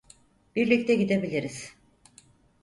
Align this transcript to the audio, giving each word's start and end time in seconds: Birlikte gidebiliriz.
Birlikte 0.55 0.95
gidebiliriz. 0.95 1.75